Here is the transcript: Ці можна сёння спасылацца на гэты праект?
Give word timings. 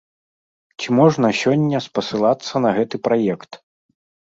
Ці 0.79 0.87
можна 0.99 1.29
сёння 1.41 1.83
спасылацца 1.89 2.53
на 2.67 2.73
гэты 2.81 2.95
праект? 3.11 3.51